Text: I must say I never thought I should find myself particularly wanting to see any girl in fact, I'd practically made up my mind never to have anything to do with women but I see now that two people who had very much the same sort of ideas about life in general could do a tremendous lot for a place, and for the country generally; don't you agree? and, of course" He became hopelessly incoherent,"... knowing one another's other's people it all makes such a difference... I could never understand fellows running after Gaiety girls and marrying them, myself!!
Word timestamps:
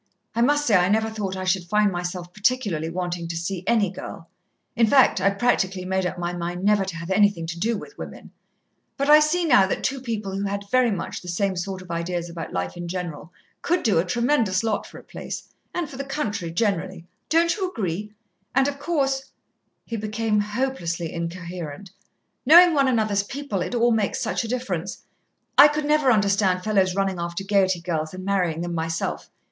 I 0.35 0.41
must 0.41 0.65
say 0.65 0.75
I 0.77 0.89
never 0.89 1.11
thought 1.11 1.37
I 1.37 1.43
should 1.43 1.65
find 1.69 1.91
myself 1.91 2.33
particularly 2.33 2.89
wanting 2.89 3.27
to 3.27 3.37
see 3.37 3.63
any 3.67 3.91
girl 3.91 4.31
in 4.75 4.87
fact, 4.87 5.21
I'd 5.21 5.37
practically 5.37 5.85
made 5.85 6.07
up 6.07 6.17
my 6.17 6.33
mind 6.33 6.63
never 6.63 6.83
to 6.83 6.95
have 6.95 7.11
anything 7.11 7.45
to 7.45 7.59
do 7.59 7.77
with 7.77 7.99
women 7.99 8.31
but 8.97 9.11
I 9.11 9.19
see 9.19 9.45
now 9.45 9.67
that 9.67 9.83
two 9.83 10.01
people 10.01 10.35
who 10.35 10.45
had 10.45 10.67
very 10.71 10.89
much 10.89 11.21
the 11.21 11.27
same 11.27 11.55
sort 11.55 11.83
of 11.83 11.91
ideas 11.91 12.31
about 12.31 12.51
life 12.51 12.75
in 12.75 12.87
general 12.87 13.31
could 13.61 13.83
do 13.83 13.99
a 13.99 14.03
tremendous 14.03 14.63
lot 14.63 14.87
for 14.87 14.97
a 14.97 15.03
place, 15.03 15.43
and 15.71 15.87
for 15.87 15.97
the 15.97 16.03
country 16.03 16.49
generally; 16.49 17.05
don't 17.29 17.55
you 17.55 17.69
agree? 17.69 18.11
and, 18.55 18.67
of 18.67 18.79
course" 18.79 19.25
He 19.85 19.97
became 19.97 20.39
hopelessly 20.39 21.13
incoherent,"... 21.13 21.91
knowing 22.47 22.73
one 22.73 22.87
another's 22.87 23.19
other's 23.19 23.23
people 23.27 23.61
it 23.61 23.75
all 23.75 23.91
makes 23.91 24.19
such 24.19 24.43
a 24.43 24.47
difference... 24.47 25.03
I 25.59 25.67
could 25.67 25.85
never 25.85 26.11
understand 26.11 26.63
fellows 26.63 26.95
running 26.95 27.19
after 27.19 27.43
Gaiety 27.43 27.81
girls 27.81 28.15
and 28.15 28.25
marrying 28.25 28.61
them, 28.61 28.73
myself!! 28.73 29.29